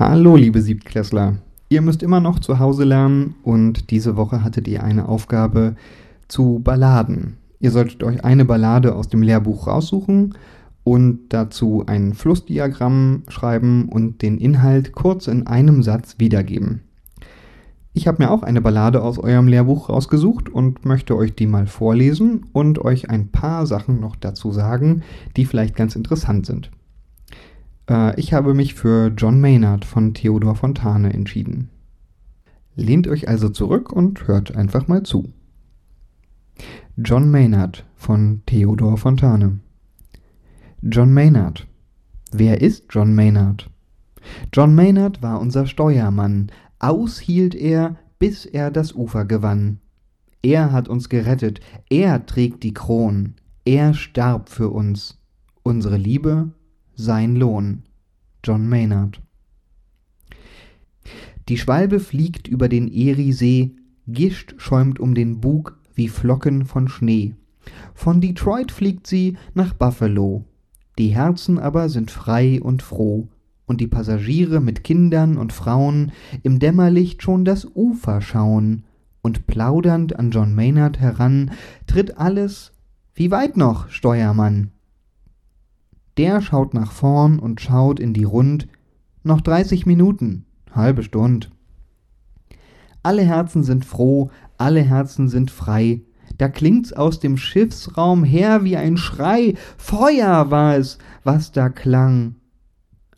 [0.00, 1.38] Hallo, liebe Siebtklässler.
[1.70, 5.74] Ihr müsst immer noch zu Hause lernen und diese Woche hattet ihr eine Aufgabe
[6.28, 7.36] zu Balladen.
[7.58, 10.36] Ihr solltet euch eine Ballade aus dem Lehrbuch raussuchen
[10.84, 16.82] und dazu ein Flussdiagramm schreiben und den Inhalt kurz in einem Satz wiedergeben.
[17.92, 21.66] Ich habe mir auch eine Ballade aus eurem Lehrbuch rausgesucht und möchte euch die mal
[21.66, 25.02] vorlesen und euch ein paar Sachen noch dazu sagen,
[25.36, 26.70] die vielleicht ganz interessant sind.
[27.88, 31.70] Äh, ich habe mich für John Maynard von Theodor Fontane entschieden.
[32.76, 35.32] Lehnt euch also zurück und hört einfach mal zu.
[36.96, 39.60] John Maynard von Theodor Fontane
[40.82, 41.66] John Maynard
[42.32, 43.70] Wer ist John Maynard?
[44.52, 49.80] John Maynard war unser Steuermann, aus hielt er, bis er das Ufer gewann.
[50.42, 55.18] Er hat uns gerettet, er trägt die Kron, er starb für uns.
[55.62, 56.50] Unsere Liebe
[56.98, 57.84] sein Lohn.
[58.42, 59.22] John Maynard.
[61.48, 63.76] Die Schwalbe fliegt über den Eriesee,
[64.08, 67.36] Gischt schäumt um den Bug wie Flocken von Schnee.
[67.94, 70.44] Von Detroit fliegt sie nach Buffalo.
[70.98, 73.28] Die Herzen aber sind frei und froh,
[73.66, 76.10] und die Passagiere mit Kindern und Frauen
[76.42, 78.82] im Dämmerlicht schon das Ufer schauen,
[79.22, 81.52] und plaudernd an John Maynard heran
[81.86, 82.72] tritt alles
[83.14, 84.72] Wie weit noch, Steuermann?
[86.18, 88.66] Der schaut nach vorn und schaut in die Rund.
[89.22, 91.50] Noch dreißig Minuten, halbe Stund.
[93.04, 96.02] Alle Herzen sind froh, alle Herzen sind frei.
[96.36, 99.54] Da klingt's aus dem Schiffsraum her wie ein Schrei.
[99.76, 102.34] Feuer war es, was da klang.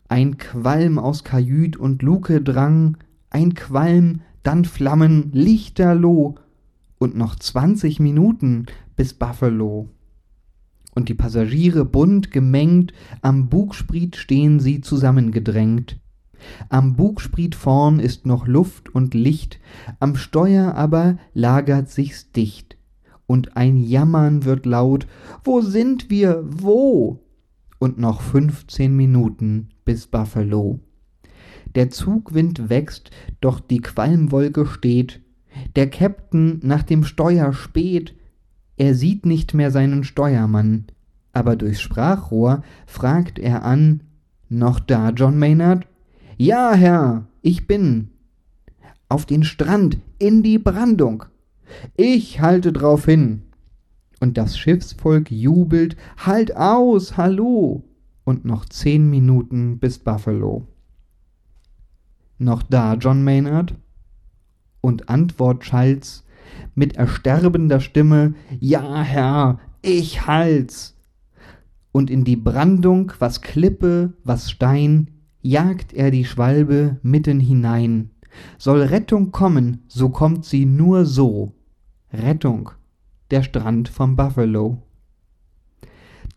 [0.07, 2.97] Ein Qualm aus Kajüt und Luke drang,
[3.31, 6.35] ein Qualm, dann Flammen, lichterloh.
[6.99, 9.89] Und noch zwanzig Minuten bis Buffalo
[10.93, 15.99] und die Passagiere bunt gemengt, am Bugspriet stehen sie zusammengedrängt.
[16.69, 19.59] Am Bugspriet vorn ist noch Luft und Licht,
[19.99, 22.77] am Steuer aber lagert sich's dicht.
[23.27, 25.07] Und ein Jammern wird laut,
[25.43, 27.23] wo sind wir, wo?
[27.79, 30.79] Und noch fünfzehn Minuten bis Buffalo.
[31.75, 35.21] Der Zugwind wächst, doch die Qualmwolke steht,
[35.75, 38.15] der Käpt'n nach dem Steuer späht,
[38.81, 40.85] er sieht nicht mehr seinen Steuermann,
[41.33, 44.01] aber durchs Sprachrohr fragt er an
[44.49, 45.85] Noch da, John Maynard?
[46.35, 48.09] Ja, Herr, ich bin.
[49.07, 51.25] Auf den Strand, in die Brandung.
[51.95, 53.43] Ich halte drauf hin.
[54.19, 57.83] Und das Schiffsvolk jubelt Halt aus, hallo.
[58.23, 60.65] Und noch zehn Minuten bis Buffalo.
[62.39, 63.75] Noch da, John Maynard?
[64.81, 66.23] Und Antwort schallt's
[66.75, 70.97] mit ersterbender Stimme, Ja, Herr, ich halt's.
[71.91, 78.11] Und in die Brandung, was Klippe, was Stein, jagt er die Schwalbe mitten hinein.
[78.57, 81.53] Soll Rettung kommen, so kommt sie nur so.
[82.13, 82.71] Rettung,
[83.29, 84.81] der Strand vom Buffalo.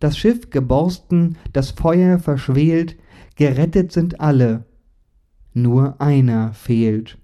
[0.00, 2.96] Das Schiff geborsten, das Feuer verschwelt,
[3.36, 4.64] gerettet sind alle,
[5.52, 7.18] nur einer fehlt.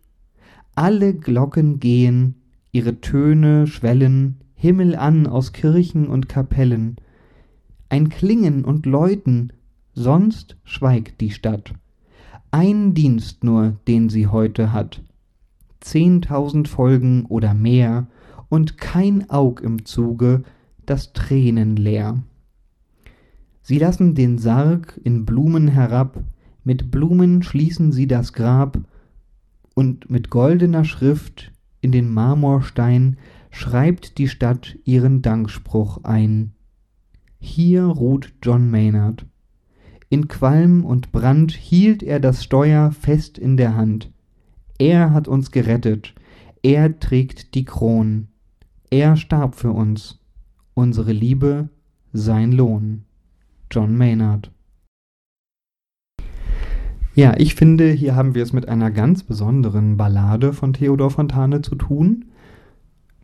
[0.74, 2.39] Alle Glocken gehen,
[2.72, 6.97] ihre Töne schwellen himmelan aus Kirchen und Kapellen,
[7.88, 9.53] ein Klingen und Läuten,
[9.94, 11.75] sonst schweigt die Stadt.
[12.50, 15.03] Ein Dienst nur, den sie heute hat.
[15.81, 18.06] Zehntausend Folgen oder mehr
[18.48, 20.42] und kein Aug im Zuge,
[20.84, 22.22] das Tränen leer.
[23.62, 26.22] Sie lassen den Sarg in Blumen herab,
[26.64, 28.78] mit Blumen schließen sie das Grab,
[29.75, 33.16] und mit goldener Schrift in den Marmorstein
[33.50, 36.52] schreibt die Stadt ihren Dankspruch ein.
[37.38, 39.26] Hier ruht John Maynard.
[40.08, 44.10] In Qualm und Brand hielt er das Steuer fest in der Hand.
[44.78, 46.14] Er hat uns gerettet,
[46.62, 48.28] er trägt die Kron,
[48.90, 50.19] er starb für uns,
[50.75, 51.69] unsere Liebe
[52.12, 53.05] sein Lohn.
[53.70, 54.50] John Maynard
[57.20, 61.61] ja, ich finde, hier haben wir es mit einer ganz besonderen Ballade von Theodor Fontane
[61.61, 62.25] zu tun.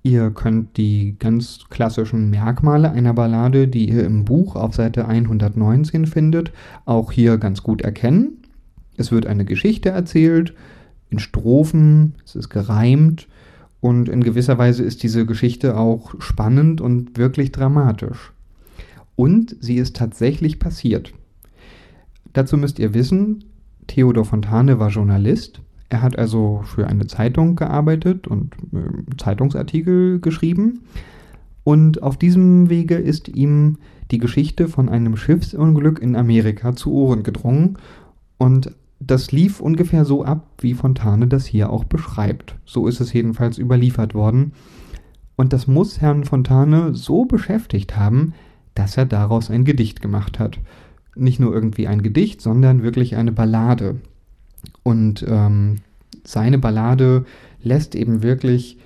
[0.02, 6.04] Ihr könnt die ganz klassischen Merkmale einer Ballade, die ihr im Buch auf Seite 119
[6.04, 6.52] findet,
[6.84, 8.42] auch hier ganz gut erkennen.
[8.98, 10.52] Es wird eine Geschichte erzählt,
[11.08, 13.28] in Strophen, es ist gereimt
[13.80, 18.34] und in gewisser Weise ist diese Geschichte auch spannend und wirklich dramatisch.
[19.16, 21.14] Und sie ist tatsächlich passiert.
[22.34, 23.42] Dazu müsst ihr wissen,
[23.86, 25.60] Theodor Fontane war Journalist.
[25.88, 30.82] Er hat also für eine Zeitung gearbeitet und äh, Zeitungsartikel geschrieben.
[31.64, 33.78] Und auf diesem Wege ist ihm
[34.10, 37.78] die Geschichte von einem Schiffsunglück in Amerika zu Ohren gedrungen.
[38.38, 42.56] Und das lief ungefähr so ab, wie Fontane das hier auch beschreibt.
[42.64, 44.52] So ist es jedenfalls überliefert worden.
[45.36, 48.32] Und das muss Herrn Fontane so beschäftigt haben,
[48.74, 50.58] dass er daraus ein Gedicht gemacht hat.
[51.16, 53.96] Nicht nur irgendwie ein Gedicht, sondern wirklich eine Ballade.
[54.82, 55.76] Und ähm,
[56.24, 57.24] seine Ballade
[57.62, 58.78] lässt eben wirklich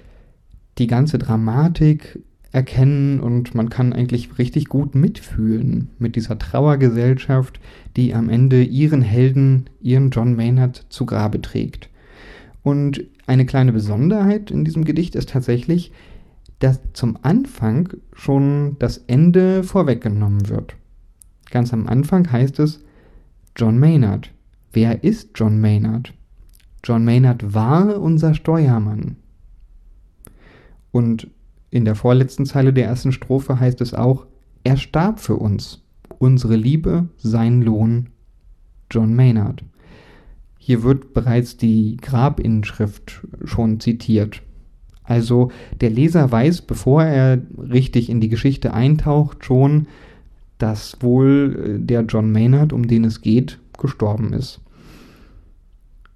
[0.79, 2.21] die ganze Dramatik
[2.53, 7.61] erkennen und man kann eigentlich richtig gut mitfühlen mit dieser Trauergesellschaft,
[7.97, 11.89] die am Ende ihren Helden, ihren John Maynard zu Grabe trägt.
[12.63, 15.93] Und eine kleine Besonderheit in diesem Gedicht ist tatsächlich,
[16.59, 20.75] dass zum Anfang schon das Ende vorweggenommen wird.
[21.51, 22.81] Ganz am Anfang heißt es
[23.57, 24.33] John Maynard.
[24.73, 26.15] Wer ist John Maynard?
[26.85, 29.17] John Maynard war unser Steuermann.
[30.93, 31.29] Und
[31.71, 34.27] in der vorletzten Zeile der ersten Strophe heißt es auch,
[34.65, 35.83] er starb für uns.
[36.19, 38.11] Unsere Liebe, sein Lohn,
[38.91, 39.65] John Maynard.
[40.59, 44.43] Hier wird bereits die Grabinschrift schon zitiert.
[45.03, 45.51] Also
[45.81, 49.87] der Leser weiß, bevor er richtig in die Geschichte eintaucht, schon,
[50.63, 54.61] dass wohl äh, der John Maynard, um den es geht, gestorben ist.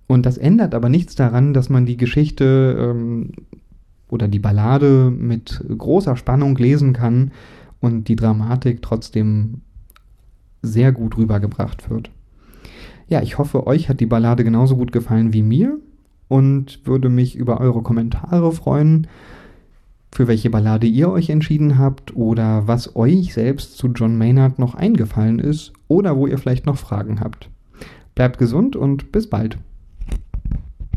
[0.07, 3.33] Und das ändert aber nichts daran, dass man die Geschichte ähm,
[4.09, 7.33] oder die Ballade mit großer Spannung lesen kann
[7.81, 9.63] und die Dramatik trotzdem
[10.63, 12.11] sehr gut rübergebracht wird.
[13.09, 15.79] Ja, ich hoffe, euch hat die Ballade genauso gut gefallen wie mir
[16.29, 19.07] und würde mich über eure Kommentare freuen,
[20.15, 24.77] für welche Ballade ihr euch entschieden habt oder was euch selbst zu John Maynard noch
[24.77, 27.51] eingefallen ist oder wo ihr vielleicht noch Fragen habt.
[28.15, 29.59] Bleibt gesund und bis bald.